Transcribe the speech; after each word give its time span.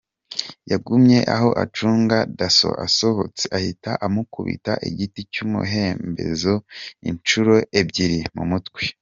Yagumye 0.71 1.19
aho 1.35 1.49
acunga 1.63 2.17
Dasso 2.37 2.69
asohotse 2.85 3.43
ahita 3.57 3.91
amukubita 4.05 4.73
igiti 4.89 5.19
cy’umuhembezo 5.31 6.53
inshuro 7.09 7.53
ebyiri 7.79 8.19
mu 8.35 8.43
mutwe”. 8.51 8.81